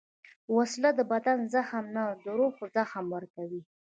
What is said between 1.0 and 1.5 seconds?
بدن